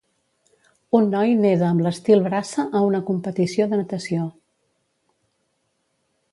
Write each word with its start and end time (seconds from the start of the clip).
Un 0.99 1.03
noi 1.15 1.33
neda 1.43 1.67
amb 1.73 1.83
l"estil 1.83 2.25
braça 2.29 2.65
a 2.79 2.83
una 2.89 3.03
competició 3.11 3.69
de 3.75 3.81
natació. 3.83 4.27